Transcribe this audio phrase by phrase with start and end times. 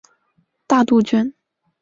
[0.65, 1.31] 大杜鹃。